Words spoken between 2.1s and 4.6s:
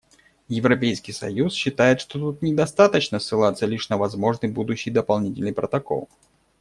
тут недостаточно ссылаться лишь на возможный